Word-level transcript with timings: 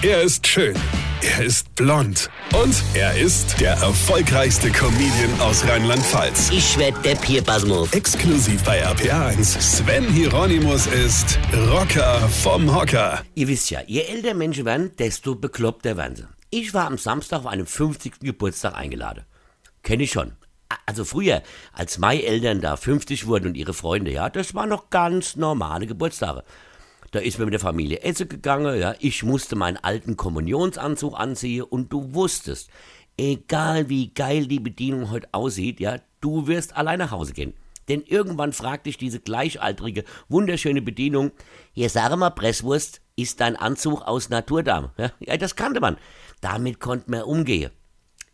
Er 0.00 0.22
ist 0.22 0.46
schön. 0.46 0.76
Er 1.22 1.44
ist 1.44 1.74
blond. 1.74 2.30
Und 2.54 2.84
er 2.94 3.18
ist 3.18 3.60
der 3.60 3.72
erfolgreichste 3.72 4.70
Comedian 4.70 5.40
aus 5.40 5.66
Rheinland-Pfalz. 5.66 6.50
Ich 6.52 6.78
werd 6.78 7.04
der 7.04 7.16
Pierpasmus. 7.16 7.92
Exklusiv 7.92 8.62
bei 8.62 8.86
RPA1. 8.86 9.60
Sven 9.60 10.04
Hieronymus 10.04 10.86
ist 10.86 11.36
Rocker 11.72 12.20
vom 12.28 12.72
Hocker. 12.72 13.24
Ihr 13.34 13.48
wisst 13.48 13.70
ja, 13.70 13.80
je 13.88 14.02
älter 14.02 14.34
Menschen 14.34 14.64
werden, 14.64 14.94
desto 14.96 15.34
bekloppter 15.34 15.96
werden 15.96 16.14
sie. 16.14 16.26
Ich 16.50 16.72
war 16.74 16.86
am 16.86 16.96
Samstag 16.96 17.40
auf 17.40 17.46
einem 17.46 17.66
50. 17.66 18.20
Geburtstag 18.20 18.76
eingeladen. 18.76 19.24
Kenne 19.82 20.04
ich 20.04 20.12
schon. 20.12 20.30
Also 20.86 21.04
früher, 21.04 21.42
als 21.72 21.98
meine 21.98 22.22
Eltern 22.22 22.60
da 22.60 22.76
50 22.76 23.26
wurden 23.26 23.48
und 23.48 23.56
ihre 23.56 23.74
Freunde, 23.74 24.12
ja, 24.12 24.30
das 24.30 24.54
waren 24.54 24.68
noch 24.68 24.90
ganz 24.90 25.34
normale 25.34 25.88
Geburtstage. 25.88 26.44
Da 27.10 27.20
ist 27.20 27.38
mir 27.38 27.46
mit 27.46 27.54
der 27.54 27.60
Familie 27.60 28.02
essen 28.02 28.28
gegangen, 28.28 28.78
ja, 28.78 28.94
ich 29.00 29.22
musste 29.22 29.56
meinen 29.56 29.78
alten 29.78 30.16
Kommunionsanzug 30.16 31.18
anziehen 31.18 31.62
und 31.62 31.92
du 31.92 32.12
wusstest, 32.12 32.70
egal 33.16 33.88
wie 33.88 34.12
geil 34.12 34.46
die 34.46 34.60
Bedienung 34.60 35.10
heute 35.10 35.28
aussieht, 35.32 35.80
ja, 35.80 35.98
du 36.20 36.46
wirst 36.46 36.76
allein 36.76 36.98
nach 36.98 37.10
Hause 37.10 37.32
gehen. 37.32 37.54
Denn 37.88 38.02
irgendwann 38.02 38.52
fragte 38.52 38.90
ich 38.90 38.98
diese 38.98 39.20
gleichaltrige, 39.20 40.04
wunderschöne 40.28 40.82
Bedienung, 40.82 41.32
hier 41.72 41.88
sage 41.88 42.16
mal 42.16 42.30
Presswurst, 42.30 43.00
ist 43.16 43.40
dein 43.40 43.56
Anzug 43.56 44.02
aus 44.02 44.28
Naturdarm? 44.28 44.90
Ja, 44.98 45.10
ja 45.20 45.36
das 45.36 45.56
kannte 45.56 45.80
man. 45.80 45.96
Damit 46.40 46.78
konnte 46.78 47.10
man 47.10 47.22
umgehen. 47.22 47.70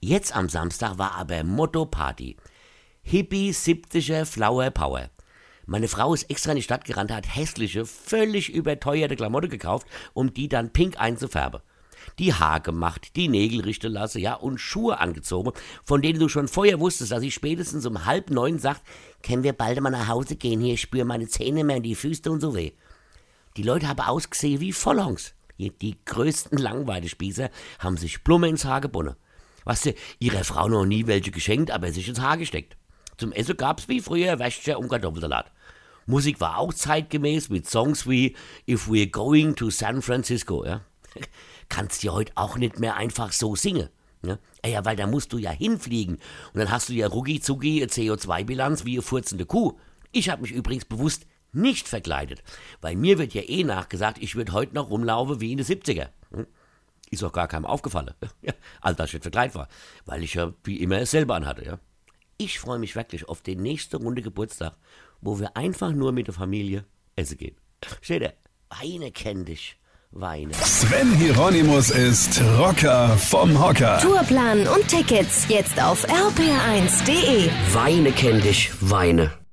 Jetzt 0.00 0.36
am 0.36 0.48
Samstag 0.48 0.98
war 0.98 1.12
aber 1.14 1.44
Motto-Party. 1.44 2.36
Hippie 3.02 3.52
70er 3.52 4.24
Flower 4.24 4.70
Power. 4.70 5.08
Meine 5.66 5.88
Frau 5.88 6.12
ist 6.12 6.30
extra 6.30 6.52
in 6.52 6.56
die 6.56 6.62
Stadt 6.62 6.84
gerannt, 6.84 7.10
hat 7.10 7.34
hässliche, 7.34 7.86
völlig 7.86 8.52
überteuerte 8.52 9.16
Klamotte 9.16 9.48
gekauft, 9.48 9.86
um 10.12 10.34
die 10.34 10.48
dann 10.48 10.72
pink 10.72 11.00
einzufärben. 11.00 11.60
Die 12.18 12.34
Haar 12.34 12.60
gemacht, 12.60 13.16
die 13.16 13.28
Nägel 13.28 13.62
richten 13.62 13.92
lassen, 13.92 14.18
ja, 14.18 14.34
und 14.34 14.58
Schuhe 14.58 14.98
angezogen, 14.98 15.52
von 15.84 16.02
denen 16.02 16.20
du 16.20 16.28
schon 16.28 16.48
vorher 16.48 16.80
wusstest, 16.80 17.12
dass 17.12 17.22
sie 17.22 17.30
spätestens 17.30 17.86
um 17.86 18.04
halb 18.04 18.30
neun 18.30 18.58
sagt, 18.58 18.82
können 19.22 19.42
wir 19.42 19.54
bald 19.54 19.80
mal 19.80 19.90
nach 19.90 20.08
Hause 20.08 20.36
gehen, 20.36 20.60
hier, 20.60 20.74
ich 20.74 20.82
spüre 20.82 21.06
meine 21.06 21.28
Zähne 21.28 21.64
mehr 21.64 21.78
in 21.78 21.82
die 21.82 21.94
Füße 21.94 22.30
und 22.30 22.40
so 22.40 22.54
weh. 22.54 22.72
Die 23.56 23.62
Leute 23.62 23.88
haben 23.88 24.00
ausgesehen 24.00 24.60
wie 24.60 24.72
Vollhongs. 24.72 25.34
Die 25.58 25.96
größten 26.04 26.58
Langweilespießer 26.58 27.48
haben 27.78 27.96
sich 27.96 28.22
Blume 28.24 28.48
ins 28.48 28.64
Haar 28.64 28.80
gebunden. 28.80 29.14
Weißt 29.64 29.86
du, 29.86 29.94
ihrer 30.18 30.44
Frau 30.44 30.68
noch 30.68 30.84
nie 30.84 31.06
welche 31.06 31.30
geschenkt, 31.30 31.70
aber 31.70 31.90
sich 31.92 32.08
ins 32.08 32.20
Haar 32.20 32.36
gesteckt. 32.36 32.76
Zum 33.16 33.32
Essen 33.32 33.56
gab's 33.56 33.88
wie 33.88 34.00
früher 34.00 34.38
Wäsche 34.38 34.78
und 34.78 34.88
Kartoffelsalat. 34.88 35.50
Musik 36.06 36.40
war 36.40 36.58
auch 36.58 36.74
zeitgemäß 36.74 37.48
mit 37.48 37.68
Songs 37.68 38.08
wie 38.08 38.36
If 38.68 38.88
We're 38.88 39.10
Going 39.10 39.56
to 39.56 39.70
San 39.70 40.02
Francisco. 40.02 40.64
Ja? 40.64 40.82
Kannst 41.68 42.04
du 42.04 42.12
heute 42.12 42.32
auch 42.34 42.56
nicht 42.56 42.78
mehr 42.78 42.96
einfach 42.96 43.32
so 43.32 43.56
singen. 43.56 43.88
Ja? 44.22 44.38
ja, 44.64 44.84
weil 44.84 44.96
da 44.96 45.06
musst 45.06 45.32
du 45.32 45.38
ja 45.38 45.50
hinfliegen 45.50 46.16
und 46.16 46.60
dann 46.60 46.70
hast 46.70 46.88
du 46.88 46.92
ja 46.92 47.06
rucki 47.06 47.40
zucki 47.40 47.84
CO2-Bilanz 47.84 48.84
wie 48.84 48.94
eine 48.94 49.02
furzende 49.02 49.46
Kuh. 49.46 49.78
Ich 50.12 50.28
habe 50.28 50.42
mich 50.42 50.52
übrigens 50.52 50.84
bewusst 50.84 51.26
nicht 51.52 51.88
verkleidet, 51.88 52.42
weil 52.80 52.96
mir 52.96 53.18
wird 53.18 53.34
ja 53.34 53.42
eh 53.42 53.64
nachgesagt, 53.64 54.18
ich 54.20 54.34
würde 54.34 54.52
heute 54.52 54.74
noch 54.74 54.90
rumlaufen 54.90 55.40
wie 55.40 55.52
in 55.52 55.58
den 55.58 55.66
70er. 55.66 56.08
Hm? 56.32 56.46
Ist 57.10 57.22
auch 57.22 57.32
gar 57.32 57.48
keinem 57.48 57.66
aufgefallen, 57.66 58.14
ja, 58.42 58.52
als 58.80 58.98
ich 59.14 59.20
verkleidet 59.20 59.54
war, 59.54 59.68
weil 60.04 60.22
ich 60.22 60.34
ja 60.34 60.52
wie 60.64 60.80
immer 60.80 60.98
es 60.98 61.12
selber 61.12 61.36
anhatte. 61.36 61.64
Ja? 61.64 61.78
Ich 62.36 62.58
freue 62.58 62.78
mich 62.78 62.96
wirklich 62.96 63.28
auf 63.28 63.42
die 63.42 63.56
nächste 63.56 63.98
Runde 63.98 64.22
Geburtstag, 64.22 64.76
wo 65.20 65.38
wir 65.38 65.56
einfach 65.56 65.92
nur 65.92 66.12
mit 66.12 66.26
der 66.26 66.34
Familie 66.34 66.84
essen 67.16 67.38
gehen. 67.38 67.56
Steht 68.00 68.22
da, 68.22 68.32
Weine 68.80 69.10
kenn 69.12 69.44
dich. 69.44 69.76
Weine. 70.10 70.54
Sven 70.54 71.12
Hieronymus 71.16 71.90
ist 71.90 72.40
Rocker 72.56 73.16
vom 73.18 73.60
Hocker. 73.60 73.98
Tourplan 74.00 74.66
und 74.68 74.86
Tickets 74.86 75.46
jetzt 75.48 75.82
auf 75.82 76.04
rpr1.de. 76.08 77.50
Weine 77.72 78.12
kenn 78.12 78.40
dich. 78.40 78.70
Weine. 78.80 79.43